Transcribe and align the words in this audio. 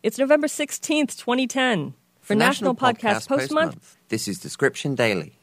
It's 0.00 0.16
November 0.16 0.46
16th, 0.46 1.16
2010. 1.18 1.94
For, 2.20 2.36
National, 2.36 2.76
Podcast, 2.76 3.26
Post 3.26 3.50
Month. 3.50 3.96
This 4.10 4.28
is 4.28 4.38
Description 4.38 4.94
Daily. 4.94 5.36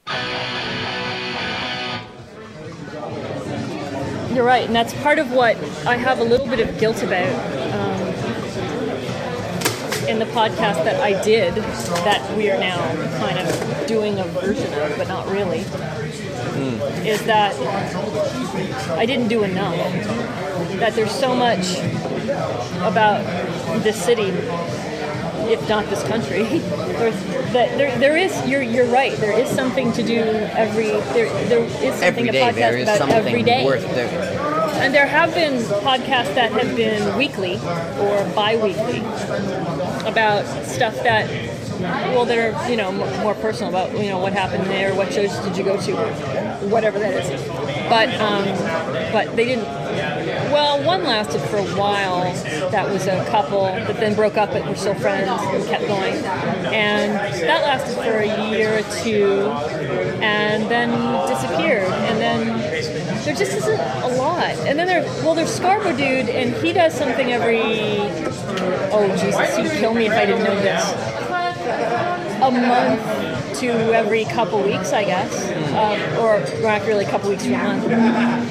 You're 4.33 4.45
right, 4.45 4.63
and 4.65 4.73
that's 4.73 4.93
part 5.01 5.19
of 5.19 5.31
what 5.33 5.57
I 5.85 5.97
have 5.97 6.19
a 6.19 6.23
little 6.23 6.47
bit 6.47 6.61
of 6.61 6.79
guilt 6.79 7.03
about 7.03 7.27
um, 7.73 7.84
in 10.07 10.19
the 10.19 10.25
podcast 10.25 10.83
that 10.83 11.01
I 11.01 11.21
did 11.23 11.55
that 11.55 12.37
we 12.37 12.49
are 12.51 12.59
now 12.59 12.77
kind 13.19 13.39
of 13.39 13.87
doing 13.87 14.19
a 14.19 14.23
version 14.25 14.71
of, 14.73 14.97
but 14.97 15.07
not 15.07 15.27
really. 15.27 15.63
Hmm. 15.63 16.79
Is 17.05 17.23
that 17.25 17.53
I 18.91 19.05
didn't 19.05 19.27
do 19.27 19.43
enough. 19.43 19.75
That 20.79 20.93
there's 20.93 21.11
so 21.11 21.35
much 21.35 21.77
about 22.81 23.23
this 23.83 24.01
city, 24.03 24.29
if 25.51 25.67
not 25.69 25.85
this 25.89 26.03
country. 26.03 26.61
That 27.55 27.77
there, 27.77 27.97
there 27.99 28.17
is. 28.17 28.35
You're, 28.45 28.61
you're 28.61 28.87
right. 28.87 29.13
There 29.13 29.31
is 29.39 29.47
something 29.47 29.93
to 29.93 30.03
do 30.03 30.19
every. 30.19 30.87
There, 31.13 31.29
there 31.47 31.63
is 31.63 31.95
something 31.95 32.27
Every 32.27 32.29
a 32.29 32.51
podcast 32.51 32.95
about 32.95 33.09
every 33.11 33.43
day. 33.43 33.63
worth 33.63 33.87
doing. 33.93 34.09
And 34.81 34.93
there 34.93 35.05
have 35.07 35.33
been 35.33 35.61
podcasts 35.81 36.35
that 36.35 36.51
have 36.51 36.75
been 36.75 37.17
weekly 37.17 37.53
or 37.55 38.29
bi-weekly 38.35 38.99
about 40.05 40.45
stuff 40.65 40.95
that, 41.03 41.29
well, 42.15 42.25
they're 42.25 42.53
you 42.69 42.77
know 42.77 42.91
more 43.21 43.35
personal 43.35 43.69
about 43.69 43.91
you 43.97 44.09
know 44.09 44.19
what 44.19 44.33
happened 44.33 44.65
there, 44.65 44.93
what 44.95 45.11
shows 45.11 45.37
did 45.39 45.57
you 45.57 45.63
go 45.63 45.77
to, 45.81 45.95
whatever 46.67 46.99
that 46.99 47.13
is. 47.13 47.41
But 47.89 48.09
um, 48.21 48.43
but 49.11 49.35
they 49.35 49.45
didn't. 49.45 49.65
Well, 50.55 50.81
one 50.85 51.03
lasted 51.03 51.41
for 51.41 51.57
a 51.57 51.65
while. 51.75 52.21
That 52.71 52.89
was 52.89 53.07
a 53.07 53.25
couple 53.25 53.63
that 53.63 53.97
then 53.97 54.15
broke 54.15 54.37
up, 54.37 54.51
but 54.51 54.65
were 54.65 54.73
still 54.75 54.95
friends 54.95 55.27
and 55.29 55.65
kept 55.65 55.85
going. 55.85 56.13
And 56.73 57.11
that 57.41 57.61
lasted 57.63 57.95
for 57.95 58.19
a 58.19 58.49
year 58.51 58.79
or 58.79 58.83
two, 59.03 59.51
and 60.23 60.63
then 60.71 60.91
disappeared. 61.27 61.91
And 61.91 62.21
then 62.21 62.47
there 63.25 63.35
just 63.35 63.51
isn't 63.57 63.79
a 63.81 64.07
lot. 64.15 64.55
And 64.65 64.79
then 64.79 64.87
there, 64.87 65.03
well, 65.25 65.35
there's 65.35 65.53
Scarborough 65.53 65.97
dude, 65.97 66.29
and 66.29 66.55
he 66.65 66.71
does 66.71 66.93
something 66.93 67.33
every. 67.33 67.59
Oh 68.93 69.13
Jesus, 69.19 69.57
he'd 69.57 69.77
kill 69.77 69.93
me 69.93 70.05
if 70.05 70.13
I 70.13 70.25
didn't 70.25 70.45
know 70.45 70.55
this. 70.61 70.89
A 72.41 72.49
month 72.49 73.34
to 73.59 73.69
every 73.93 74.25
couple 74.25 74.61
weeks, 74.61 74.91
I 74.93 75.03
guess, 75.05 75.51
um, 75.73 75.99
or 76.23 76.39
not 76.61 76.85
really 76.85 77.05
a 77.05 77.09
couple 77.09 77.29
weeks 77.29 77.45
a 77.45 77.49
month. 77.51 77.87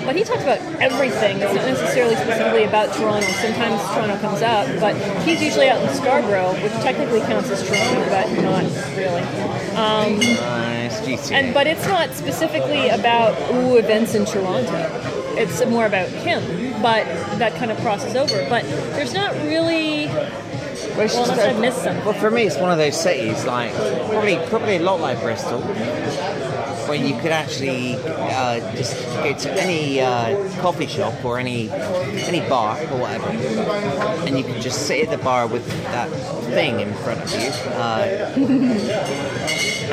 But 0.04 0.16
he 0.16 0.24
talks 0.24 0.42
about 0.42 0.58
everything. 0.80 1.38
It's 1.40 1.54
not 1.54 1.66
necessarily 1.66 2.16
specifically 2.16 2.64
about 2.64 2.92
Toronto. 2.94 3.26
Sometimes 3.26 3.80
Toronto 3.94 4.18
comes 4.18 4.42
up, 4.42 4.66
but 4.80 4.94
he's 5.22 5.42
usually 5.42 5.68
out 5.68 5.82
in 5.82 5.94
Scarborough, 5.94 6.52
which 6.62 6.72
technically 6.82 7.20
counts 7.20 7.50
as 7.50 7.66
Toronto, 7.66 8.08
but 8.10 8.30
not 8.42 8.64
really. 8.96 9.22
Um, 9.74 10.20
GTA. 10.20 11.32
and 11.32 11.54
but 11.54 11.66
it's 11.66 11.86
not 11.86 12.12
specifically 12.14 12.88
about 12.88 13.36
ooh 13.52 13.76
events 13.76 14.14
in 14.14 14.24
Toronto. 14.24 14.90
It's 15.36 15.64
more 15.66 15.86
about 15.86 16.08
him, 16.08 16.42
but 16.80 17.04
that 17.38 17.54
kind 17.56 17.70
of 17.70 17.78
crosses 17.78 18.14
over. 18.14 18.46
But 18.48 18.64
there's 18.94 19.14
not 19.14 19.32
really. 19.44 20.08
Well, 20.96 21.08
Well, 21.08 21.22
unless 21.30 21.38
a- 21.38 21.50
I 21.50 21.52
missed 21.60 21.82
something. 21.82 22.04
Well, 22.04 22.14
for 22.14 22.30
me, 22.30 22.42
it's 22.46 22.56
one 22.56 22.70
of 22.70 22.78
those 22.78 22.98
cities, 23.00 23.44
like 23.44 23.72
probably 23.74 24.38
probably 24.48 24.76
a 24.76 24.80
lot 24.82 25.00
like 25.00 25.20
Bristol, 25.20 25.60
where 25.60 26.94
you 26.94 27.16
could 27.20 27.32
actually 27.32 27.96
uh, 27.96 28.60
just 28.76 28.94
go 29.16 29.32
to 29.34 29.52
any 29.60 30.00
uh, 30.00 30.36
coffee 30.60 30.86
shop 30.86 31.24
or 31.24 31.38
any 31.38 31.68
any 31.70 32.40
bar 32.48 32.78
or 32.92 32.98
whatever, 33.00 33.28
and 34.26 34.38
you 34.38 34.44
could 34.44 34.60
just 34.62 34.86
sit 34.86 35.08
at 35.08 35.10
the 35.18 35.22
bar 35.24 35.46
with 35.48 35.66
that 35.84 36.08
thing 36.54 36.78
in 36.80 36.92
front 36.94 37.20
of 37.22 37.30
you, 37.32 37.50
uh, 37.72 38.32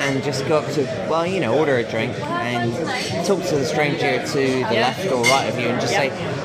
and 0.01 0.23
just 0.23 0.47
go 0.47 0.57
up 0.59 0.71
to 0.73 0.83
well, 1.09 1.25
you 1.25 1.39
know, 1.39 1.57
order 1.57 1.77
a 1.77 1.83
drink 1.83 2.13
and 2.19 2.71
talk 3.25 3.41
to 3.45 3.55
the 3.55 3.65
stranger 3.65 4.23
to 4.27 4.39
the 4.69 4.75
left 4.85 5.05
or 5.11 5.23
right 5.23 5.49
of 5.49 5.59
you, 5.59 5.67
and 5.67 5.81
just 5.81 5.93
Yeah. 5.93 6.09
say 6.09 6.40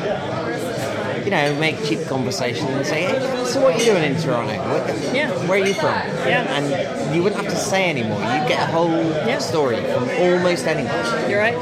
you 1.27 1.33
know, 1.33 1.55
make 1.59 1.83
cheap 1.85 2.07
conversation 2.07 2.69
and 2.69 2.87
say, 2.87 3.03
hey, 3.03 3.45
so 3.45 3.61
what 3.61 3.75
are 3.75 3.79
you 3.79 3.85
doing 3.85 4.05
in 4.15 4.23
Toronto? 4.23 4.55
What, 4.71 4.87
Yeah. 5.13 5.33
Where 5.49 5.61
are 5.61 5.67
you 5.67 5.75
from? 5.75 5.93
Yeah. 6.25 6.47
And 6.57 7.15
you 7.15 7.23
wouldn't 7.25 7.43
have 7.43 7.53
to 7.53 7.59
say 7.59 7.91
anymore. 7.91 8.21
You 8.21 8.47
get 8.49 8.63
a 8.63 8.67
whole 8.73 8.89
Yeah. 9.27 9.39
story 9.39 9.77
from 9.93 10.09
almost 10.21 10.67
anyone. 10.69 10.95
You're 11.29 11.41
right. 11.41 11.59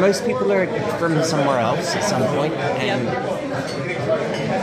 Most 0.00 0.26
people 0.26 0.50
are 0.52 0.66
from 0.98 1.22
somewhere 1.22 1.60
else 1.60 1.94
at 1.94 2.02
some 2.02 2.24
point, 2.34 2.52
and 2.54 3.06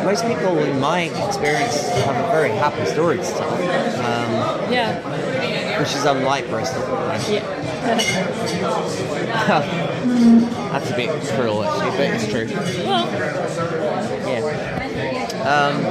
most 0.04 0.26
people, 0.28 0.58
in 0.60 0.78
my 0.82 1.04
experience, 1.28 1.88
have 2.04 2.18
a 2.18 2.28
very 2.32 2.50
happy 2.52 2.86
story 2.86 3.18
to 3.18 3.24
tell, 3.24 3.54
um, 3.54 4.74
Yeah. 4.74 5.80
which 5.80 5.96
is 5.96 6.04
unlike 6.04 6.50
Bristol. 6.50 6.84
Yeah. 7.30 7.46
That's 10.72 10.90
a 10.92 10.96
bit 10.96 11.10
cruel, 11.36 11.64
actually, 11.64 11.92
but 11.92 12.00
it's 12.16 12.28
true. 12.28 12.48
well, 12.86 13.08
Yeah. 13.08 13.49
Um, 15.50 15.84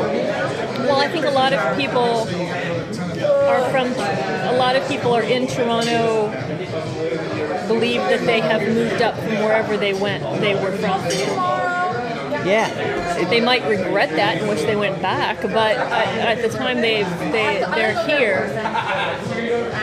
well, 0.86 1.00
I 1.00 1.08
think 1.08 1.24
a 1.26 1.30
lot 1.30 1.52
of 1.52 1.76
people 1.76 2.28
are 3.48 3.70
from. 3.70 3.88
A 3.88 4.56
lot 4.56 4.76
of 4.76 4.86
people 4.86 5.12
are 5.12 5.22
in 5.22 5.48
Toronto. 5.48 6.28
Believe 7.66 8.00
that 8.02 8.20
they 8.24 8.40
have 8.40 8.62
moved 8.62 9.02
up 9.02 9.16
from 9.16 9.34
wherever 9.40 9.76
they 9.76 9.92
went. 9.94 10.22
They 10.40 10.54
were 10.54 10.70
from. 10.76 11.00
yeah. 12.46 12.68
It- 13.18 13.28
they 13.30 13.40
might 13.40 13.66
regret 13.68 14.10
that 14.10 14.38
and 14.38 14.48
wish 14.48 14.62
they 14.62 14.76
went 14.76 15.02
back, 15.02 15.42
but 15.42 15.76
at, 15.76 16.38
at 16.38 16.50
the 16.50 16.56
time 16.56 16.80
they 16.80 17.02
they 17.32 17.64
they're 17.74 18.06
here. 18.06 18.46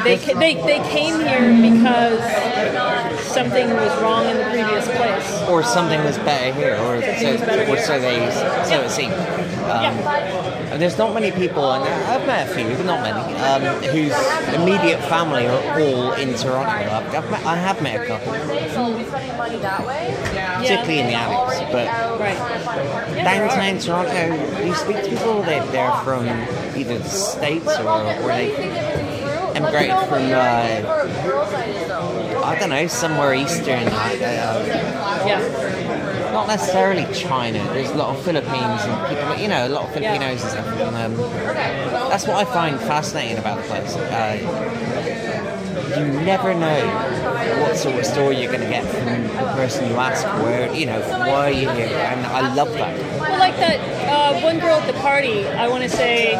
They, 0.05 0.15
they 0.17 0.53
they 0.55 0.79
came 0.89 1.19
here 1.19 1.51
because 1.73 2.21
something 3.35 3.67
was 3.69 3.93
wrong 4.01 4.25
in 4.31 4.37
the 4.37 4.43
previous 4.55 4.85
place. 4.97 5.27
or 5.49 5.63
something 5.63 6.01
was 6.03 6.17
better 6.19 6.53
here, 6.59 6.75
or 6.85 7.01
so, 7.01 7.31
was 7.33 7.41
better 7.41 7.63
or 7.63 7.75
here. 7.75 7.85
so 7.85 7.99
they 7.99 8.17
so 8.69 8.81
it 8.81 8.89
seemed. 8.89 9.13
Um, 9.13 9.83
Yeah. 9.83 10.77
there's 10.77 10.97
not 10.97 11.13
many 11.13 11.31
people, 11.31 11.71
and 11.73 11.83
I've 11.83 12.25
met 12.27 12.49
a 12.49 12.53
few, 12.53 12.67
but 12.75 12.85
not 12.85 13.01
many, 13.01 13.23
um, 13.49 13.61
whose 13.95 14.13
immediate 14.53 15.01
family 15.13 15.47
are 15.47 15.79
all 15.81 16.13
in 16.13 16.33
Toronto. 16.35 16.69
I've, 16.69 17.15
I've 17.15 17.31
met, 17.31 17.45
I 17.45 17.55
have 17.55 17.81
met 17.81 18.01
a 18.01 18.05
couple, 18.07 18.33
particularly 18.33 18.69
in 20.99 21.07
the 21.07 21.13
alleys, 21.13 21.59
but 21.71 21.87
Right. 22.19 22.37
Yeah. 23.15 23.23
downtown 23.23 23.79
Toronto, 23.79 24.63
you 24.65 24.73
speak 24.75 25.03
to 25.03 25.09
people 25.09 25.41
that 25.43 25.71
they're 25.71 25.91
from 26.03 26.27
either 26.75 26.97
the 26.99 27.09
states 27.09 27.67
or, 27.79 27.87
or 27.89 28.27
they 28.27 29.04
emigrated 29.55 29.97
from 30.09 30.23
uh, 30.31 30.81
I 32.43 32.57
don't 32.59 32.69
know 32.69 32.87
somewhere 32.87 33.33
eastern. 33.33 33.85
Like, 33.85 34.21
uh, 34.21 34.63
Yeah. 35.25 36.31
not 36.31 36.47
necessarily 36.47 37.05
China. 37.13 37.59
There's 37.73 37.89
a 37.91 37.95
lot 37.95 38.09
of 38.15 38.21
Philippines 38.23 38.81
and 38.83 39.07
people, 39.07 39.35
you 39.35 39.47
know, 39.47 39.67
a 39.67 39.69
lot 39.69 39.83
of 39.85 39.89
Yeah. 40.01 40.13
Filipinos 40.13 40.41
and 40.43 40.51
stuff. 40.51 40.67
And, 40.67 40.95
um, 40.95 42.09
that's 42.09 42.27
what 42.27 42.37
I 42.37 42.45
find 42.45 42.79
fascinating 42.79 43.37
about 43.37 43.57
the 43.61 43.63
place. 43.63 43.95
Uh, 43.95 44.37
you 45.97 46.05
never 46.25 46.53
know 46.53 46.79
what 47.61 47.77
sort 47.77 47.95
of 47.95 48.05
story 48.05 48.37
you're 48.41 48.51
going 48.51 48.63
to 48.63 48.69
get 48.69 48.83
from 48.85 49.05
the 49.23 49.53
person 49.55 49.87
you 49.89 49.95
ask. 49.95 50.25
Where 50.43 50.73
you 50.73 50.85
know, 50.87 50.99
why 51.01 51.47
are 51.47 51.51
you 51.51 51.69
here? 51.69 51.87
And 52.11 52.25
I 52.25 52.53
love 52.53 52.71
that. 52.73 52.93
Well, 53.19 53.39
like 53.39 53.55
that 53.57 53.79
uh, 54.15 54.39
one 54.41 54.59
girl 54.59 54.75
at 54.77 54.87
the 54.87 54.99
party, 54.99 55.45
I 55.47 55.67
want 55.67 55.83
to 55.83 55.89
say, 55.89 56.35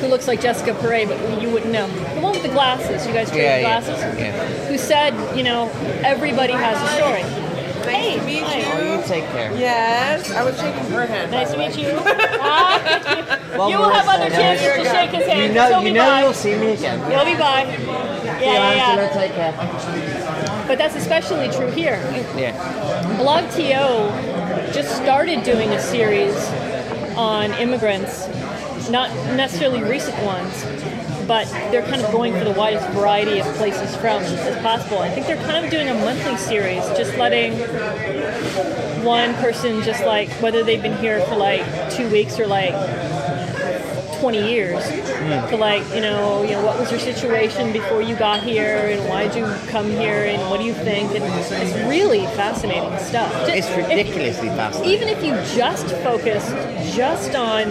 who 0.00 0.06
looks 0.08 0.26
like 0.28 0.40
Jessica 0.40 0.72
Paré, 0.72 1.06
but 1.08 1.42
you 1.42 1.50
wouldn't 1.50 1.72
know. 1.72 1.86
The 2.14 2.20
one 2.20 2.32
with 2.32 2.42
the 2.42 2.48
glasses. 2.48 3.06
You 3.06 3.12
guys 3.12 3.30
trade 3.30 3.42
Yeah, 3.42 3.56
yeah, 3.58 3.80
glasses. 3.80 4.18
yeah. 4.18 4.66
Who 4.68 4.78
said, 4.78 5.36
you 5.36 5.42
know, 5.42 5.68
everybody 6.04 6.52
has 6.52 6.76
a 6.80 6.94
story. 6.96 7.22
Hey, 7.90 8.18
to 8.18 8.24
meet 8.24 8.42
hi. 8.42 8.58
you. 8.58 8.64
Oh, 8.66 8.96
you 9.00 9.06
take 9.06 9.24
care. 9.26 9.52
Yes, 9.58 10.30
I 10.30 10.42
was 10.42 10.58
shaking 10.58 10.90
her 10.90 11.06
hand. 11.06 11.30
Nice 11.30 11.52
to 11.52 11.58
meet 11.58 11.76
you. 11.76 11.92
Well, 13.54 13.70
you 13.70 13.78
will 13.78 13.88
have 13.90 14.08
other 14.08 14.28
chances 14.30 14.66
to 14.66 14.84
shake 14.90 15.10
his 15.10 15.26
hand. 15.28 15.54
You 15.54 15.60
'cause 15.60 15.70
know, 15.70 15.78
he'll 15.78 15.86
you 15.86 15.88
be 15.90 15.98
know, 15.98 16.06
by. 16.06 16.22
you'll 16.22 16.32
see 16.32 16.56
me 16.56 16.72
again. 16.72 16.98
You'll 17.08 17.24
be 17.24 17.38
by. 17.38 17.62
Yeah, 17.62 18.40
yeah, 18.40 18.90
Angela, 18.90 19.06
yeah. 19.06 19.14
take 19.14 19.32
care. 19.34 20.64
But 20.66 20.76
that's 20.78 20.96
especially 20.96 21.48
true 21.50 21.70
here. 21.70 22.00
Yeah. 22.36 22.50
Blog 23.16 23.48
TO 23.50 24.72
just 24.72 24.96
started 24.96 25.44
doing 25.44 25.70
a 25.70 25.80
series 25.80 26.34
on 27.16 27.52
immigrants, 27.54 28.28
not 28.90 29.10
necessarily 29.36 29.82
recent 29.82 30.16
ones, 30.24 30.64
but 31.26 31.46
they're 31.70 31.86
kind 31.86 32.02
of 32.02 32.12
going 32.12 32.32
for 32.34 32.44
the 32.44 32.52
widest 32.52 32.86
variety 32.90 33.40
of 33.40 33.46
places 33.56 33.96
from 33.96 34.22
as 34.22 34.62
possible. 34.62 34.98
I 34.98 35.10
think 35.10 35.26
they're 35.26 35.42
kind 35.44 35.64
of 35.64 35.70
doing 35.70 35.88
a 35.88 35.94
monthly 35.94 36.36
series, 36.36 36.82
just 36.96 37.16
letting 37.16 37.54
one 39.04 39.34
person 39.34 39.82
just 39.82 40.04
like 40.04 40.30
whether 40.42 40.62
they've 40.62 40.82
been 40.82 40.96
here 40.98 41.20
for 41.26 41.36
like 41.36 41.64
two 41.90 42.08
weeks 42.10 42.38
or 42.38 42.46
like 42.46 42.72
20 44.24 44.50
years 44.50 44.82
to 45.50 45.56
like 45.58 45.82
you 45.94 46.00
know 46.00 46.42
you 46.42 46.52
know 46.52 46.64
what 46.64 46.78
was 46.80 46.90
your 46.90 46.98
situation 46.98 47.74
before 47.74 48.00
you 48.00 48.16
got 48.16 48.42
here 48.42 48.78
and 48.88 49.06
why 49.06 49.28
did 49.28 49.36
you 49.36 49.44
come 49.68 49.84
here 49.90 50.24
and 50.24 50.40
what 50.48 50.58
do 50.58 50.64
you 50.64 50.72
think 50.72 51.10
and 51.14 51.22
it's 51.22 51.74
really 51.86 52.24
fascinating 52.28 52.88
stuff 53.00 53.30
Just- 53.46 53.50
It's 53.58 53.68
if- 53.68 53.76
ridiculously 53.76 54.48
fascinating. 54.48 54.94
even 54.94 55.08
if 55.08 55.22
you 55.22 55.32
just 55.54 55.86
focused 55.96 56.52
just 56.96 57.34
on 57.34 57.64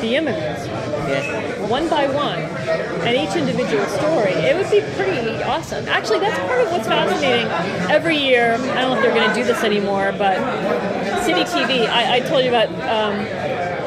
the 0.00 0.16
immigrants, 0.16 0.66
Yeah. 0.66 1.53
One 1.68 1.88
by 1.88 2.06
one, 2.06 2.38
and 2.38 3.16
each 3.16 3.36
individual 3.36 3.84
story, 3.86 4.32
it 4.32 4.56
would 4.56 4.70
be 4.70 4.80
pretty 4.96 5.42
awesome. 5.42 5.86
Actually, 5.88 6.20
that's 6.20 6.38
part 6.46 6.60
of 6.60 6.70
what's 6.70 6.86
fascinating. 6.86 7.46
Every 7.90 8.16
year, 8.16 8.54
I 8.54 8.82
don't 8.82 8.90
know 8.90 8.96
if 8.96 9.02
they're 9.02 9.14
going 9.14 9.28
to 9.28 9.34
do 9.34 9.44
this 9.44 9.62
anymore, 9.62 10.14
but 10.16 10.36
City 11.24 11.42
TV, 11.44 11.88
I, 11.88 12.16
I 12.16 12.20
told 12.20 12.44
you 12.44 12.50
about 12.50 12.68
um, 12.88 13.26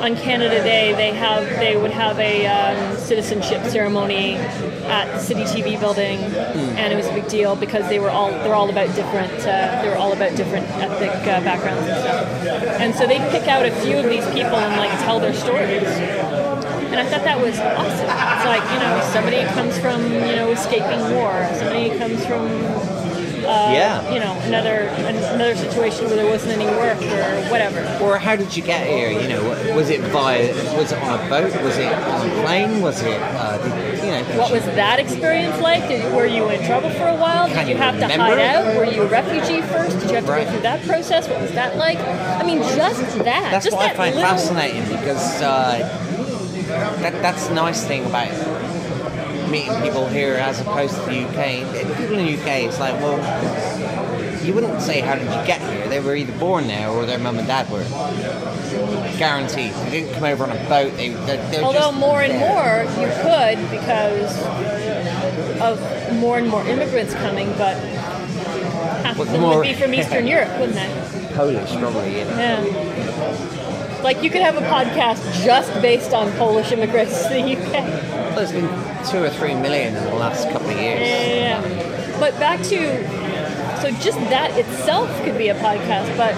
on 0.01 0.15
Canada 0.15 0.63
Day, 0.63 0.93
they 0.93 1.11
have 1.13 1.43
they 1.59 1.75
would 1.75 1.91
have 1.91 2.19
a 2.19 2.47
um, 2.47 2.97
citizenship 2.97 3.63
ceremony 3.65 4.35
at 4.35 5.11
the 5.11 5.19
City 5.19 5.43
TV 5.43 5.79
building, 5.79 6.19
and 6.19 6.93
it 6.93 6.95
was 6.95 7.07
a 7.07 7.13
big 7.13 7.27
deal 7.27 7.55
because 7.55 7.87
they 7.89 7.99
were 7.99 8.09
all 8.09 8.29
they're 8.29 8.55
all 8.55 8.69
about 8.69 8.93
different 8.95 9.33
uh, 9.41 9.81
they 9.81 9.89
were 9.89 9.97
all 9.97 10.13
about 10.13 10.35
different 10.35 10.65
ethnic 10.71 11.09
uh, 11.09 11.41
backgrounds 11.41 11.87
and 11.87 11.99
stuff, 11.99 12.81
and 12.81 12.95
so 12.95 13.07
they 13.07 13.17
pick 13.31 13.47
out 13.47 13.65
a 13.65 13.71
few 13.81 13.97
of 13.97 14.05
these 14.05 14.25
people 14.27 14.55
and 14.55 14.77
like 14.77 14.91
tell 14.99 15.19
their 15.19 15.33
stories. 15.33 16.46
And 16.91 16.99
I 16.99 17.05
thought 17.05 17.23
that 17.23 17.39
was 17.39 17.59
awesome. 17.59 18.07
It's 18.07 18.45
like, 18.45 18.63
you 18.73 18.79
know, 18.79 19.01
somebody 19.11 19.43
comes 19.53 19.77
from, 19.79 20.01
you 20.03 20.35
know, 20.35 20.51
escaping 20.51 21.01
war. 21.13 21.47
Somebody 21.55 21.89
comes 21.97 22.25
from, 22.25 22.47
uh, 23.45 23.71
Yeah. 23.71 24.11
you 24.11 24.19
know, 24.19 24.33
another 24.43 24.89
another 25.33 25.55
situation 25.55 26.07
where 26.07 26.15
there 26.15 26.25
wasn't 26.29 26.53
any 26.59 26.65
work 26.65 26.97
or 27.01 27.49
whatever. 27.51 27.79
Or 28.01 28.17
how 28.17 28.35
did 28.35 28.55
you 28.55 28.63
get 28.63 28.87
here? 28.87 29.09
You 29.11 29.27
know, 29.27 29.43
was 29.75 29.89
it 29.89 30.01
by 30.13 30.53
Was 30.75 30.91
it 30.91 31.01
on 31.03 31.19
a 31.19 31.29
boat? 31.29 31.61
Was 31.61 31.77
it 31.77 31.91
on 31.93 32.29
a 32.29 32.43
plane? 32.43 32.81
Was 32.81 33.01
it? 33.03 33.19
Uh, 33.21 33.57
did, 33.57 34.03
you 34.03 34.11
know. 34.11 34.39
What 34.41 34.51
was 34.51 34.63
that 34.65 34.99
experience 34.99 35.59
like? 35.61 35.87
Did, 35.87 36.13
were 36.13 36.25
you 36.25 36.49
in 36.49 36.65
trouble 36.65 36.89
for 36.91 37.07
a 37.07 37.15
while? 37.15 37.47
Did 37.47 37.67
you 37.67 37.75
you 37.75 37.77
have 37.77 37.99
to 37.99 38.07
hide 38.07 38.39
out? 38.39 38.75
Were 38.75 38.85
you 38.85 39.03
a 39.03 39.07
refugee 39.07 39.61
first? 39.61 39.99
Did 39.99 40.09
you 40.09 40.15
have 40.15 40.25
to 40.25 40.31
Right. 40.31 40.45
go 40.45 40.51
through 40.51 40.61
that 40.61 40.85
process? 40.87 41.27
What 41.27 41.41
was 41.41 41.51
that 41.51 41.75
like? 41.77 41.99
I 41.99 42.43
mean, 42.43 42.59
just 42.63 43.01
that. 43.19 43.51
That's 43.51 43.65
just 43.65 43.75
what 43.75 43.85
I 43.85 43.87
that 43.89 43.97
find 43.97 44.15
little, 44.15 44.29
fascinating 44.29 44.83
because 44.87 45.41
uh, 45.41 45.87
that, 46.67 47.21
that's 47.21 47.47
the 47.47 47.53
nice 47.55 47.85
thing 47.85 48.05
about 48.05 48.29
meeting 49.49 49.73
people 49.81 50.07
here 50.07 50.33
as 50.35 50.59
opposed 50.61 50.95
to 50.95 51.01
the 51.01 51.23
UK. 51.25 51.97
People 51.97 52.17
in 52.19 52.25
the 52.25 52.33
UK, 52.41 52.47
it's 52.67 52.79
like, 52.79 52.93
well, 52.95 53.17
you 54.45 54.53
wouldn't 54.53 54.81
say 54.81 54.99
how 55.01 55.15
did 55.15 55.23
you 55.23 55.45
get 55.47 55.61
here. 55.61 55.87
They 55.87 55.99
were 55.99 56.15
either 56.15 56.37
born 56.37 56.67
there 56.67 56.89
or 56.89 57.05
their 57.05 57.17
mum 57.19 57.37
and 57.37 57.47
dad 57.47 57.69
were. 57.69 57.83
Guaranteed. 59.17 59.73
They 59.73 59.89
didn't 60.01 60.13
come 60.13 60.23
over 60.25 60.43
on 60.43 60.51
a 60.51 60.69
boat. 60.69 60.93
They, 60.95 61.09
they're, 61.09 61.51
they're 61.51 61.63
Although 61.63 61.91
more 61.93 62.21
and 62.21 62.33
there. 62.33 62.85
more 62.85 63.01
you 63.01 63.07
could 63.23 63.69
because 63.71 64.37
of 65.61 66.13
more 66.19 66.37
and 66.37 66.47
more 66.49 66.65
immigrants 66.67 67.13
coming, 67.15 67.47
but 67.53 67.77
half 67.77 69.19
of 69.19 69.27
them 69.31 69.41
more- 69.41 69.57
would 69.57 69.63
be 69.63 69.73
from 69.73 69.93
Eastern 69.95 70.27
Europe, 70.27 70.51
wouldn't 70.59 70.75
they? 70.75 71.33
Polish, 71.33 71.71
probably. 71.77 72.19
You 72.19 72.25
know. 72.25 72.37
Yeah. 72.37 73.56
Like 74.03 74.23
you 74.23 74.29
could 74.29 74.41
have 74.41 74.57
a 74.57 74.61
podcast 74.61 75.43
just 75.43 75.73
based 75.81 76.13
on 76.13 76.31
Polish 76.33 76.71
immigrants 76.71 77.23
to 77.23 77.29
the 77.29 77.39
UK. 77.57 77.71
Well, 77.73 78.35
there's 78.35 78.51
been 78.51 78.69
two 79.09 79.23
or 79.23 79.29
three 79.29 79.55
million 79.55 79.95
in 79.95 80.03
the 80.03 80.15
last 80.15 80.49
couple 80.51 80.69
of 80.69 80.77
years. 80.77 80.99
Yeah. 81.01 81.61
yeah. 81.65 82.19
But 82.19 82.37
back 82.39 82.61
to 82.63 83.27
so 83.81 83.91
just 84.01 84.17
that 84.31 84.57
itself 84.57 85.09
could 85.23 85.37
be 85.37 85.49
a 85.49 85.55
podcast, 85.55 86.15
but 86.17 86.33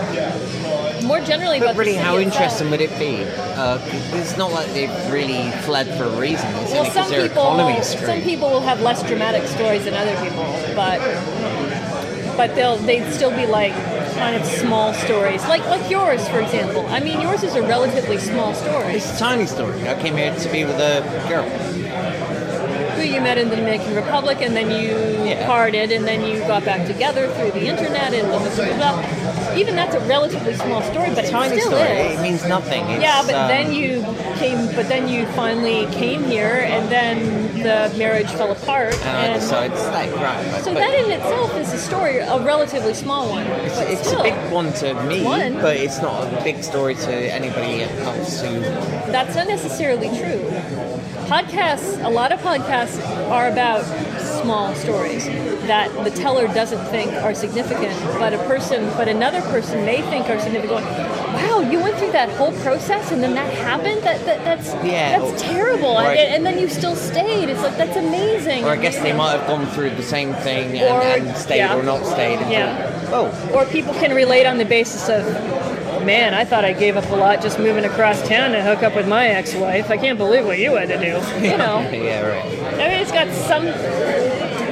more 1.06 1.22
generally 1.22 1.60
But 1.60 1.76
really, 1.78 1.96
how 1.96 2.18
itself. 2.18 2.34
interesting 2.42 2.70
would 2.70 2.82
it 2.82 2.98
be? 3.00 3.24
Uh, 3.56 3.80
it's 4.14 4.38
not 4.38 4.52
like 4.52 4.68
they've 4.74 5.12
really 5.12 5.50
fled 5.64 5.88
for 5.98 6.04
a 6.04 6.20
reason. 6.20 6.48
It's 6.58 6.72
Well, 6.74 6.86
some 6.92 7.10
people, 7.10 7.26
economy 7.26 7.82
some 7.82 8.22
people 8.22 8.50
will 8.50 8.62
have 8.62 8.82
less 8.82 9.04
dramatic 9.04 9.48
stories 9.48 9.86
than 9.86 9.94
other 9.94 10.16
people, 10.22 10.44
but 10.76 11.00
but 12.36 12.56
they'll 12.56 12.78
they'd 12.78 13.12
still 13.14 13.32
be 13.36 13.46
like 13.46 13.74
kind 14.20 14.36
of 14.36 14.46
small 14.46 14.94
stories, 14.94 15.42
like 15.48 15.66
like 15.68 15.90
yours, 15.90 16.28
for 16.28 16.42
example. 16.42 16.86
I 16.88 17.00
mean, 17.00 17.22
yours 17.22 17.42
is 17.44 17.56
a 17.56 17.62
relatively 17.62 18.18
small 18.18 18.54
story. 18.54 18.96
It's 18.96 19.16
a 19.16 19.18
tiny 19.18 19.46
story. 19.46 19.88
I 19.88 19.96
came 20.00 20.18
here 20.18 20.36
to 20.36 20.52
be 20.52 20.66
with 20.66 20.76
a 20.76 21.02
girl. 21.30 21.48
Who 23.00 23.06
you 23.06 23.22
met 23.22 23.38
in 23.38 23.48
the 23.50 23.56
Dominican 23.56 23.96
Republic, 23.96 24.40
and 24.42 24.54
then 24.58 24.70
you 24.70 25.24
Yeah. 25.26 25.46
parted, 25.48 25.90
and 25.94 26.06
then 26.06 26.22
you 26.22 26.40
got 26.42 26.66
back 26.66 26.86
together 26.86 27.28
through 27.30 27.52
the 27.52 27.66
internet, 27.66 28.14
and 28.14 28.28
blah, 28.28 28.40
blah, 28.40 28.76
blah, 28.76 29.56
even 29.56 29.74
that's 29.76 29.96
a 29.96 30.02
relatively 30.02 30.54
small 30.56 30.82
story, 30.82 31.10
but 31.16 31.24
it 31.24 31.32
Tiny 31.32 31.60
still 31.60 31.72
story. 31.72 31.88
is. 31.88 32.20
It 32.20 32.22
means 32.22 32.46
nothing. 32.46 32.84
It's, 32.90 33.02
Yeah, 33.02 33.22
but 33.26 33.36
um, 33.36 33.48
then 33.48 33.72
you 33.74 34.04
came, 34.38 34.66
but 34.76 34.90
then 34.90 35.08
you 35.08 35.26
finally 35.28 35.86
came 35.94 36.24
here, 36.26 36.66
and 36.68 36.90
then 36.90 37.18
the 37.64 37.90
marriage 37.98 38.28
fell 38.32 38.52
apart. 38.52 38.94
And 39.06 39.18
I 39.32 39.34
decided 39.36 39.72
to 39.78 39.82
stay. 39.82 40.12
Right. 40.12 40.64
So 40.66 40.74
that 40.74 40.94
in 40.94 41.10
itself 41.12 41.56
is 41.58 41.72
a 41.74 41.78
story, 41.78 42.18
a 42.20 42.40
relatively 42.40 42.94
small 42.94 43.30
one. 43.30 43.48
it's, 43.48 43.76
but 43.78 43.88
it's 43.88 44.08
still, 44.08 44.22
a 44.22 44.24
big 44.24 44.52
one 44.52 44.74
to 44.74 44.94
me, 45.06 45.24
One. 45.24 45.54
but 45.62 45.78
it's 45.78 46.02
not 46.02 46.34
a 46.34 46.44
big 46.44 46.64
story 46.64 46.96
to 46.96 47.14
anybody 47.34 47.84
else 47.84 48.42
who. 48.42 48.60
That's 49.12 49.36
not 49.36 49.48
necessarily 49.48 50.10
true. 50.20 50.44
Podcasts, 51.30 52.04
a 52.04 52.10
lot 52.10 52.32
of 52.32 52.40
podcasts 52.40 53.00
are 53.30 53.50
about 53.50 53.84
small 54.42 54.74
stories 54.74 55.28
that 55.68 55.92
the 56.04 56.10
teller 56.10 56.48
doesn't 56.48 56.84
think 56.88 57.12
are 57.22 57.36
significant, 57.36 57.94
but 58.18 58.34
a 58.34 58.40
person, 58.48 58.90
but 58.98 59.08
another 59.08 59.40
person 59.44 59.86
may 59.86 60.02
think 60.10 60.28
are 60.28 60.40
significant. 60.40 60.82
Wow, 60.82 61.60
you 61.60 61.80
went 61.80 61.98
through 61.98 62.14
that 62.14 62.30
whole 62.30 62.52
process 62.64 63.12
and 63.12 63.22
then 63.22 63.36
that 63.36 63.54
happened. 63.54 64.02
That, 64.02 64.26
that 64.26 64.44
that's 64.44 64.74
Yeah. 64.84 65.20
that's 65.20 65.44
terrible. 65.44 66.00
And, 66.00 66.18
and 66.20 66.46
then 66.48 66.58
you 66.58 66.68
still 66.68 66.96
stayed. 66.96 67.48
It's 67.50 67.62
like 67.62 67.78
that's 67.78 67.96
amazing. 67.96 68.66
Or 68.66 68.70
I 68.70 68.78
guess 68.78 68.98
they 68.98 69.14
might 69.14 69.38
have 69.38 69.46
gone 69.48 69.68
through 69.68 69.92
the 69.92 70.02
same 70.04 70.34
thing 70.34 70.80
and, 70.80 70.92
Or- 70.96 71.02
and 71.30 71.38
stayed 71.38 71.58
yeah. 71.58 71.76
or 71.78 71.84
not 71.84 72.04
stayed. 72.08 72.40
Yeah. 72.52 72.90
thought, 73.04 73.32
oh, 73.54 73.54
or 73.56 73.66
people 73.66 73.94
can 73.94 74.16
relate 74.16 74.48
on 74.48 74.58
the 74.58 74.66
basis 74.66 75.08
of 75.10 75.24
man 76.06 76.34
i 76.34 76.44
thought 76.44 76.66
i 76.66 76.74
gave 76.74 76.98
up 76.98 77.10
a 77.10 77.16
lot 77.16 77.42
just 77.42 77.60
moving 77.60 77.86
across 77.86 78.26
town 78.28 78.52
to 78.52 78.62
hook 78.62 78.84
up 78.84 78.96
with 78.96 79.08
my 79.08 79.28
ex-wife 79.28 79.90
i 79.90 79.98
can't 79.98 80.18
believe 80.18 80.46
what 80.46 80.60
you 80.60 80.76
had 80.76 80.88
to 80.88 80.98
do 80.98 81.46
you 81.46 81.58
know 81.58 81.80
yeah, 81.92 82.22
right. 82.22 82.46
i 82.76 82.88
mean 82.90 83.00
it's 83.00 83.12
got 83.12 83.28
some 83.34 83.66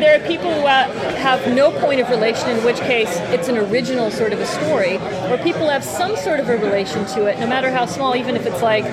there 0.08 0.24
are 0.24 0.26
people 0.26 0.50
who 0.54 0.62
uh, 0.62 0.88
have 1.18 1.54
no 1.54 1.70
point 1.82 2.00
of 2.00 2.10
relation 2.10 2.50
in 2.50 2.64
which 2.64 2.78
case 2.78 3.10
it's 3.36 3.50
an 3.50 3.58
original 3.58 4.10
sort 4.10 4.32
of 4.32 4.40
a 4.40 4.46
story 4.46 4.96
or 5.30 5.38
people 5.40 5.68
have 5.68 5.84
some 5.84 6.16
sort 6.16 6.40
of 6.40 6.48
a 6.48 6.56
relation 6.56 7.06
to 7.08 7.26
it 7.26 7.38
no 7.40 7.46
matter 7.46 7.70
how 7.70 7.86
small 7.86 8.16
even 8.16 8.38
if 8.38 8.46
it's 8.46 8.62
like 8.62 8.86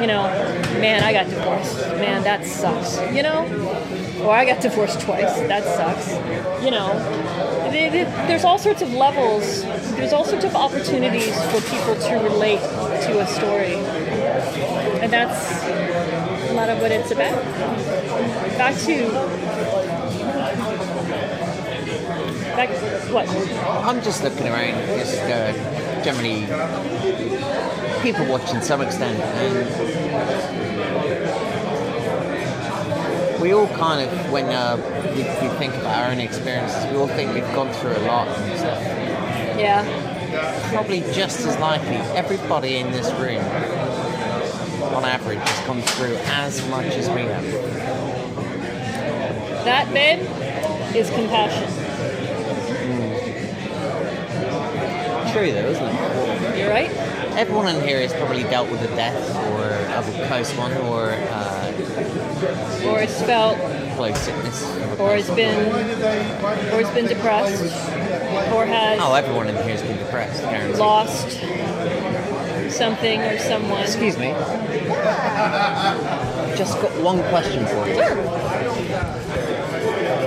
you 0.00 0.06
know 0.06 0.22
man 0.78 1.02
i 1.02 1.12
got 1.12 1.28
divorced. 1.28 1.76
Man 1.98 2.22
that 2.22 2.46
sucks 2.46 3.00
you 3.12 3.24
know? 3.24 3.40
Or 4.22 4.30
i 4.30 4.44
got 4.44 4.62
divorced 4.62 5.00
twice. 5.00 5.40
That 5.48 5.64
sucks 5.64 6.12
you 6.64 6.70
know? 6.70 6.88
There's 7.72 8.44
all 8.44 8.58
sorts 8.58 8.80
of 8.80 8.92
levels. 8.92 9.64
There's 9.96 10.12
all 10.12 10.24
sorts 10.24 10.44
of 10.44 10.54
opportunities 10.54 11.34
for 11.50 11.60
people 11.62 11.96
to 11.96 12.14
relate 12.22 12.60
to 13.06 13.18
a 13.18 13.26
story. 13.26 13.74
And 15.02 15.12
that's 15.12 15.64
a 16.48 16.52
lot 16.52 16.68
of 16.68 16.80
what 16.80 16.92
it's 16.92 17.10
about. 17.10 17.42
Back 18.56 18.76
to 18.82 19.49
back 22.66 23.10
what 23.10 23.28
I'm 23.86 24.02
just 24.02 24.22
looking 24.22 24.46
around, 24.46 24.74
just 24.98 25.18
uh, 25.20 25.52
generally 26.04 26.40
people 28.02 28.26
watching 28.26 28.56
to 28.56 28.62
some 28.62 28.82
extent, 28.82 29.18
and 29.18 29.66
we 33.40 33.54
all 33.54 33.68
kind 33.68 34.06
of, 34.06 34.30
when 34.30 34.46
uh, 34.46 34.76
we, 35.14 35.22
we 35.22 35.48
think 35.56 35.74
about 35.74 36.04
our 36.04 36.10
own 36.12 36.20
experiences, 36.20 36.84
we 36.90 36.98
all 36.98 37.08
think 37.08 37.32
we've 37.32 37.54
gone 37.54 37.72
through 37.72 37.96
a 37.96 38.04
lot 38.06 38.28
and 38.28 38.58
stuff. 38.58 38.82
yeah 39.58 39.84
Probably 40.70 41.00
just 41.12 41.40
as 41.40 41.58
likely, 41.58 41.96
everybody 42.16 42.76
in 42.76 42.92
this 42.92 43.10
room, 43.14 43.42
on 44.94 45.04
average, 45.04 45.38
has 45.38 45.66
gone 45.66 45.82
through 45.82 46.16
as 46.26 46.60
much 46.68 46.94
as 46.94 47.08
we 47.08 47.22
have. 47.22 47.44
that 49.64 49.92
babe 49.92 50.20
is 50.94 51.10
compassion 51.10 51.79
True, 55.40 55.52
though, 55.52 55.68
isn't 55.70 55.82
it? 55.86 56.58
you're 56.58 56.68
right 56.68 56.90
Everyone 57.38 57.74
in 57.74 57.80
here 57.82 57.98
has 58.02 58.12
probably 58.12 58.42
dealt 58.42 58.68
with 58.70 58.82
a 58.82 58.88
death 58.88 59.16
or 59.54 59.64
of 59.94 60.06
a 60.06 60.26
close 60.26 60.52
one 60.54 60.72
or 60.72 61.12
uh, 61.12 61.72
or 62.86 63.00
it's 63.00 63.22
felt 63.22 63.56
close 63.96 64.18
sickness. 64.20 64.62
or 64.98 65.16
it's 65.16 65.30
been 65.30 65.72
or 66.74 66.80
it's 66.82 66.90
been 66.90 67.06
depressed 67.06 67.62
or 68.52 68.66
has 68.66 68.98
Oh, 69.00 69.14
everyone 69.14 69.48
in 69.48 69.54
here 69.56 69.70
has 69.76 69.82
been 69.82 69.96
depressed, 69.96 70.42
guaranteed. 70.42 70.76
lost 70.78 71.30
something 72.70 73.20
or 73.22 73.38
someone 73.38 73.80
Excuse 73.80 74.18
me. 74.18 74.32
Just 76.54 76.78
got 76.82 76.92
one 77.02 77.22
question 77.30 77.64
for 77.66 77.86
you. 77.88 77.94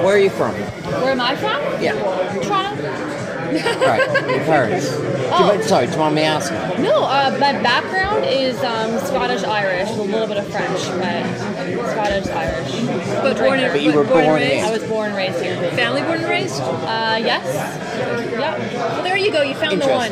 Where 0.04 0.16
are 0.16 0.20
you 0.20 0.32
from? 0.32 0.56
Where 0.56 1.12
am 1.12 1.22
I 1.22 1.36
from? 1.36 1.62
Yeah. 1.84 1.94
Toronto. 2.42 3.23
Right, 3.52 4.30
your 4.30 4.46
parents. 4.46 4.90
Do 4.98 5.04
you, 5.04 5.10
Oh. 5.36 5.62
sorry, 5.62 5.88
do 5.88 5.94
you 5.94 5.98
mind 5.98 6.16
me 6.16 6.22
asking? 6.24 6.84
No, 6.84 7.04
uh, 7.04 7.36
my 7.40 7.54
background 7.54 8.26
is 8.26 8.56
um, 8.64 8.98
Scottish 9.00 9.44
Irish, 9.44 9.90
a 9.90 10.02
little 10.02 10.28
bit 10.28 10.38
of 10.38 10.48
French, 10.48 10.80
but 11.00 11.88
Scottish 11.92 12.28
Irish. 12.28 12.72
but 13.22 13.38
born, 13.38 13.60
in, 13.60 13.72
But 13.72 13.82
you 13.82 13.94
were 13.94 14.04
born, 14.04 14.26
born 14.26 14.42
and 14.42 14.52
raised 14.52 14.66
I 14.68 14.72
was 14.72 14.84
born 14.84 15.08
and 15.10 15.18
raised 15.18 15.42
here. 15.42 15.56
family 15.72 16.02
born 16.04 16.20
and 16.20 16.30
raised 16.30 16.62
Uh, 16.62 17.18
yes. 17.20 17.46
Yep. 18.32 18.82
well 18.94 19.04
there 19.04 19.18
you 19.18 19.32
go 19.32 19.42
you 19.42 19.56
found 19.56 19.82
the 19.82 19.88
one 19.88 20.12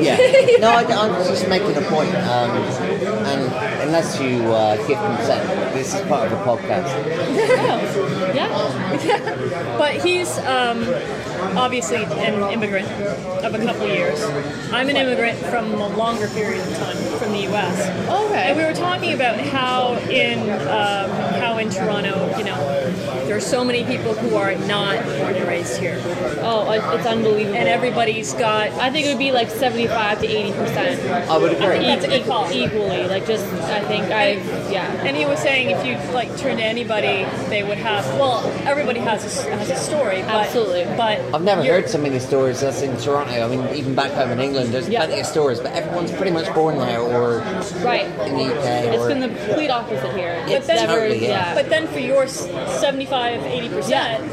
Yeah. 0.00 0.16
No, 0.58 0.70
I, 0.70 0.82
I'm 0.82 1.14
just 1.24 1.48
making 1.48 1.76
a 1.76 1.82
point. 1.82 2.12
Um, 2.16 2.50
and, 2.50 3.52
and 3.52 3.82
unless 3.82 4.20
you 4.20 4.42
uh, 4.52 4.76
give 4.88 4.98
consent. 4.98 5.72
This 5.72 5.94
is 5.94 6.00
part 6.08 6.30
of 6.30 6.38
the 6.38 6.44
podcast. 6.44 6.88
Yeah. 8.34 8.48
But 9.78 10.04
he's 10.04 10.36
um, 10.38 10.82
obviously 11.56 12.04
an 12.04 12.52
immigrant 12.52 12.88
of 13.44 13.54
a 13.54 13.58
couple 13.58 13.86
years. 13.86 14.20
I'm 14.72 14.88
an 14.88 14.96
immigrant 14.96 15.38
from 15.38 15.72
a 15.74 15.88
longer 15.96 16.28
period 16.28 16.66
of 16.66 16.76
time 16.76 16.96
from 17.18 17.32
the 17.32 17.42
U.S. 17.42 17.88
Okay. 18.08 18.48
And 18.48 18.56
we 18.56 18.64
were 18.64 18.74
talking 18.74 19.12
about 19.14 19.38
how 19.38 19.94
in 20.10 20.50
um, 20.50 21.10
how 21.40 21.58
in 21.58 21.70
Toronto, 21.70 22.36
you 22.36 22.44
know, 22.44 22.56
there 23.28 23.36
are 23.36 23.40
so 23.40 23.62
many 23.62 23.84
people 23.84 24.14
who 24.14 24.36
are 24.36 24.54
not 24.66 25.04
born 25.04 25.34
and 25.36 25.46
raised 25.46 25.76
here, 25.78 26.00
Oh, 26.40 26.70
it's 26.72 27.06
unbelievable. 27.06 27.56
and 27.56 27.68
everybody's 27.68 28.32
got. 28.32 28.70
I 28.72 28.90
think 28.90 29.06
it 29.06 29.10
would 29.10 29.18
be 29.18 29.32
like 29.32 29.50
75 29.50 30.20
to 30.20 30.26
80 30.26 30.52
percent. 30.52 31.28
I 31.30 31.36
would 31.36 31.52
agree. 31.52 31.78
That's 31.80 32.04
a 32.06 32.08
good 32.08 32.24
call. 32.24 32.50
Equally, 32.50 33.06
like 33.06 33.26
just 33.26 33.44
I 33.64 33.80
think 33.84 34.06
I 34.06 34.32
yeah. 34.70 34.90
And 35.04 35.14
he 35.14 35.26
was 35.26 35.38
saying 35.40 35.68
if 35.70 35.84
you 35.84 35.96
like 36.14 36.34
turn 36.38 36.56
to 36.56 36.62
anybody, 36.64 37.24
they 37.50 37.62
would 37.62 37.76
have. 37.78 38.04
Well, 38.18 38.40
everybody 38.66 39.00
has 39.00 39.20
a, 39.44 39.50
has 39.56 39.68
a 39.70 39.76
story, 39.76 40.22
but 40.22 40.46
Absolutely. 40.46 40.84
But 40.96 41.20
I've 41.34 41.42
never 41.42 41.62
heard 41.62 41.88
so 41.90 41.98
many 41.98 42.18
stories 42.20 42.62
as 42.62 42.80
in 42.80 42.96
Toronto. 42.96 43.44
I 43.44 43.48
mean, 43.54 43.76
even 43.76 43.94
back 43.94 44.12
home 44.12 44.30
in 44.30 44.40
England, 44.40 44.72
there's 44.72 44.88
Yeah. 44.88 45.04
plenty 45.04 45.20
of 45.20 45.26
stories, 45.26 45.60
but 45.60 45.72
everyone's 45.72 46.12
pretty 46.12 46.30
much 46.30 46.52
born 46.54 46.78
there 46.78 47.00
or 47.00 47.40
Right. 47.84 48.06
in 48.26 48.36
the 48.38 48.44
UK. 48.54 48.64
It's 48.94 49.02
or, 49.02 49.08
been 49.08 49.20
the 49.20 49.28
complete 49.28 49.68
opposite 49.70 50.16
here. 50.16 50.42
But 50.48 50.66
then, 50.66 50.76
never, 50.86 51.00
Totally, 51.00 51.26
yeah. 51.28 51.54
But 51.54 51.68
then 51.68 51.86
for 51.88 51.98
your 51.98 52.24
s- 52.24 52.48
75, 53.18 53.42
80 53.44 53.68
percent, 53.68 54.30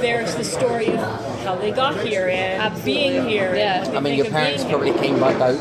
there's 0.00 0.34
the 0.34 0.44
story 0.44 0.88
of 0.88 1.44
how 1.44 1.54
they 1.56 1.70
got 1.70 2.04
here 2.04 2.28
and 2.28 2.62
Absolutely. 2.62 2.92
being 2.92 3.28
here. 3.28 3.54
Yeah. 3.54 3.92
I 3.94 4.00
mean, 4.00 4.16
your 4.16 4.26
parents 4.26 4.64
being 4.64 4.74
probably 4.74 4.92
came 5.00 5.20
by 5.20 5.32
boat. 5.38 5.58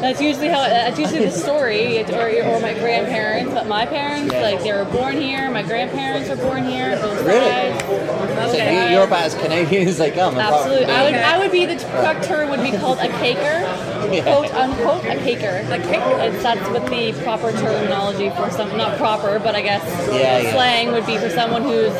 That's 0.00 0.20
usually 0.20 0.48
how. 0.48 0.62
That's 0.64 0.98
usually 0.98 1.24
the 1.26 1.30
story, 1.30 1.98
or, 2.02 2.44
or 2.46 2.60
my 2.60 2.74
grandparents. 2.74 3.52
But 3.52 3.66
my 3.68 3.86
parents, 3.86 4.32
Yeah. 4.32 4.42
like, 4.42 4.62
they 4.62 4.72
were 4.72 4.84
born 4.86 5.16
here. 5.20 5.50
My 5.50 5.62
grandparents 5.62 6.28
were 6.28 6.36
born 6.36 6.64
here. 6.64 6.90
Really? 6.90 7.78
sides. 7.78 8.52
So 8.52 8.56
you, 8.56 8.79
you're 9.00 9.08
about 9.08 9.22
as 9.24 9.34
Canadian 9.34 9.88
as 9.88 9.98
they 9.98 10.10
come. 10.10 10.34
apart 10.36 10.62
from 10.62 10.72
Absolutely. 10.72 10.92
I 10.94 11.02
would. 11.04 11.14
I 11.14 11.38
would 11.38 11.52
be 11.52 11.66
the 11.66 11.76
correct 11.76 12.24
term 12.24 12.50
would 12.50 12.60
be 12.62 12.70
called 12.76 12.98
a 12.98 13.08
caker, 13.08 13.60
Yeah. 14.12 14.22
quote 14.22 14.52
unquote, 14.54 15.04
a 15.04 15.16
caker. 15.20 15.68
Like 15.68 15.82
it's, 15.84 16.42
that's 16.42 16.68
what 16.70 16.86
the 16.90 17.12
proper 17.22 17.52
terminology 17.52 18.30
for 18.30 18.50
some, 18.50 18.76
not 18.76 18.96
proper, 18.98 19.38
but 19.38 19.54
I 19.54 19.62
guess 19.62 19.82
Yeah, 20.08 20.38
yeah. 20.38 20.52
slang 20.52 20.92
would 20.92 21.06
be 21.06 21.16
for 21.18 21.30
someone 21.30 21.62
who's 21.62 21.92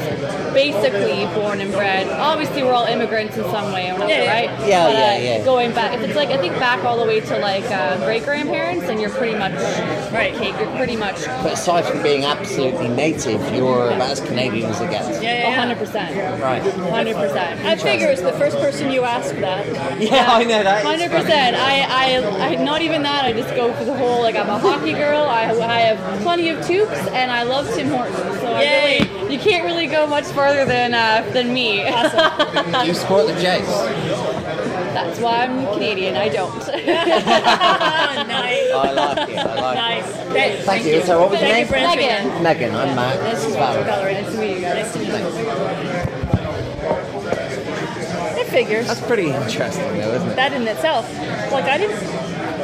basically 0.52 1.24
born 1.40 1.60
and 1.60 1.72
bred. 1.72 2.08
Obviously, 2.08 2.62
we're 2.62 2.72
all 2.72 2.86
immigrants 2.86 3.36
in 3.36 3.44
some 3.44 3.72
way 3.72 3.90
or 3.90 3.94
another, 3.94 4.10
Yeah, 4.12 4.24
yeah. 4.24 4.32
right? 4.32 4.68
Yeah, 4.68 4.86
but, 4.86 4.94
yeah, 4.94 5.34
uh, 5.34 5.38
yeah. 5.38 5.44
Going 5.44 5.72
back, 5.72 5.94
if 5.94 6.02
it's 6.02 6.16
like 6.16 6.30
I 6.30 6.36
think 6.38 6.54
back 6.58 6.84
all 6.84 6.98
the 6.98 7.06
way 7.06 7.20
to 7.20 7.38
like 7.38 7.64
uh, 7.70 7.96
great 8.04 8.24
grandparents, 8.24 8.86
then 8.86 8.98
you're 9.00 9.10
pretty 9.10 9.38
much 9.38 9.52
Right. 10.12 10.34
Cake, 10.34 10.54
you're 10.58 10.76
pretty 10.76 10.96
much 10.96 11.24
But 11.26 11.52
aside 11.52 11.84
from 11.84 12.02
being 12.02 12.24
absolutely 12.24 12.88
native, 12.88 13.40
you're 13.54 13.90
about 13.90 14.10
as 14.10 14.20
Canadian 14.20 14.70
as 14.70 14.80
it 14.80 14.90
gets. 14.90 15.08
Yeah, 15.08 15.20
yeah, 15.22 15.48
yeah. 15.50 15.54
hundred 15.60 15.78
percent, 15.78 16.40
Right. 16.42 16.62
Hundred 16.90 17.16
percent. 17.16 17.60
I 17.64 17.76
figure 17.76 18.08
it's 18.08 18.20
the 18.22 18.32
first 18.32 18.56
person 18.58 18.90
you 18.90 19.04
ask 19.04 19.34
that. 19.36 19.66
Yeah, 20.00 20.26
I 20.28 20.44
know 20.44 20.62
that. 20.62 20.82
Hundred 20.84 21.10
percent. 21.10 21.56
I, 21.56 21.82
I, 21.82 22.48
I, 22.48 22.54
not 22.64 22.80
even 22.82 23.02
that. 23.02 23.24
I 23.24 23.32
just 23.32 23.54
go 23.54 23.72
for 23.74 23.84
the 23.84 23.94
whole. 23.94 24.22
Like 24.22 24.36
I'm 24.36 24.48
a 24.48 24.58
hockey 24.58 24.92
girl. 24.92 25.22
I, 25.24 25.50
I 25.50 25.80
have 25.80 25.98
plenty 26.22 26.48
of 26.48 26.64
tubes, 26.66 26.90
and 27.12 27.30
I 27.30 27.42
love 27.42 27.68
Tim 27.74 27.88
Hortons. 27.88 28.40
So 28.40 28.46
I 28.52 28.62
really, 28.62 29.32
you 29.34 29.38
can't 29.38 29.64
really 29.64 29.86
go 29.86 30.06
much 30.06 30.24
farther 30.26 30.64
than 30.64 30.94
uh, 30.94 31.22
than 31.32 31.52
me. 31.52 31.80
You 32.86 32.94
support 32.94 33.26
the 33.26 33.34
Jays. 33.34 33.66
That's 34.94 35.18
why 35.20 35.44
I'm 35.44 35.66
Canadian. 35.74 36.16
I 36.16 36.28
don't. 36.28 36.56
nice. 36.66 36.72
I 38.72 38.92
like 38.92 39.28
it. 39.28 39.38
I 39.38 39.54
like 39.60 39.76
Nice. 39.76 40.08
it. 40.08 40.12
Thank, 40.32 40.60
Thank 40.64 40.84
you. 40.86 41.02
So 41.02 41.20
what 41.20 41.30
was 41.30 41.40
your 41.40 41.48
name? 41.50 41.66
you 41.66 41.72
Megan. 41.72 42.42
Megan, 42.42 42.74
I'm 42.74 42.94
Matt. 42.96 43.18
This 43.20 43.44
is 43.46 43.54
Valerie. 43.54 43.84
Valerie. 43.84 44.14
nice 44.14 44.32
to 44.32 44.38
meet 44.40 44.54
you 44.56 44.60
guys. 44.60 44.74
Nice 44.74 44.92
to 44.92 44.98
meet 44.98 45.08
you. 46.34 46.39
It 48.50 48.64
figures. 48.64 48.86
That's 48.86 49.00
pretty 49.00 49.30
interesting, 49.30 49.84
though, 49.98 50.14
isn't 50.14 50.28
it? 50.30 50.36
That 50.36 50.52
in 50.52 50.66
itself. 50.66 51.08
Like, 51.52 51.64
I 51.64 51.78
didn't. 51.78 51.96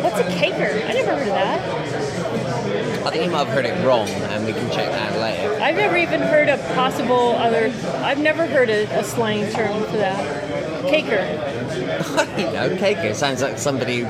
What's 0.02 0.18
a 0.18 0.24
caker? 0.24 0.84
I 0.88 0.92
never 0.92 1.12
heard 1.12 1.28
of 1.28 1.34
that. 1.34 3.06
I 3.06 3.10
think 3.10 3.24
you 3.24 3.30
might 3.30 3.46
have 3.46 3.54
heard 3.54 3.66
it 3.66 3.86
wrong, 3.86 4.08
and 4.08 4.44
we 4.44 4.52
can 4.52 4.68
check 4.70 4.90
that 4.90 5.18
later. 5.18 5.60
I've 5.62 5.76
never 5.76 5.96
even 5.96 6.20
heard 6.20 6.48
a 6.48 6.58
possible 6.74 7.30
other. 7.36 7.72
I've 8.04 8.18
never 8.18 8.46
heard 8.46 8.68
a, 8.68 8.84
a 8.98 9.04
slang 9.04 9.50
term 9.52 9.84
for 9.84 9.96
that. 9.98 10.82
Caker. 10.84 11.20
I 12.18 12.42
don't 12.42 12.52
know, 12.52 12.76
caker 12.76 13.14
sounds 13.14 13.42
like 13.42 13.58
somebody 13.58 14.00
who 14.00 14.06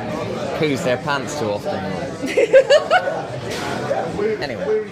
poos 0.59 0.83
their 0.85 0.97
pants 0.97 1.39
too 1.39 1.51
often. 1.51 1.77
anyway. 4.43 4.91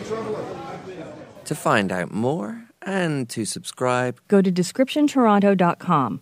To 1.46 1.54
find 1.54 1.92
out 1.92 2.12
more 2.12 2.64
and 2.82 3.28
to 3.30 3.44
subscribe, 3.44 4.20
Go 4.28 4.42
to 4.42 4.52
descriptiontoronto.com. 4.52 6.20